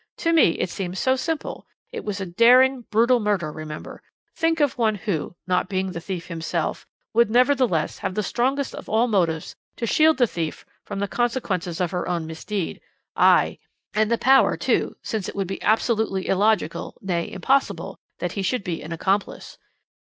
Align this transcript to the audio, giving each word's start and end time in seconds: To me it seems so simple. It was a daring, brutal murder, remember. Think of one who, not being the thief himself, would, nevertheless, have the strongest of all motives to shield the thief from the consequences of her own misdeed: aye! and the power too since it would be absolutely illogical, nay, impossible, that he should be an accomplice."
To 0.17 0.33
me 0.33 0.53
it 0.53 0.71
seems 0.71 0.97
so 0.99 1.15
simple. 1.15 1.67
It 1.91 2.03
was 2.03 2.19
a 2.19 2.25
daring, 2.25 2.85
brutal 2.89 3.19
murder, 3.19 3.51
remember. 3.51 4.01
Think 4.35 4.59
of 4.59 4.75
one 4.75 4.95
who, 4.95 5.35
not 5.45 5.69
being 5.69 5.91
the 5.91 6.01
thief 6.01 6.25
himself, 6.25 6.87
would, 7.13 7.29
nevertheless, 7.29 7.99
have 7.99 8.15
the 8.15 8.23
strongest 8.23 8.73
of 8.73 8.89
all 8.89 9.07
motives 9.07 9.55
to 9.75 9.85
shield 9.85 10.17
the 10.17 10.25
thief 10.25 10.65
from 10.83 10.97
the 10.97 11.07
consequences 11.07 11.79
of 11.79 11.91
her 11.91 12.07
own 12.09 12.25
misdeed: 12.25 12.81
aye! 13.15 13.59
and 13.93 14.09
the 14.11 14.17
power 14.17 14.57
too 14.57 14.95
since 15.03 15.29
it 15.29 15.35
would 15.35 15.45
be 15.47 15.61
absolutely 15.61 16.27
illogical, 16.27 16.97
nay, 16.99 17.31
impossible, 17.31 17.99
that 18.17 18.31
he 18.31 18.41
should 18.41 18.63
be 18.63 18.81
an 18.81 18.91
accomplice." 18.91 19.59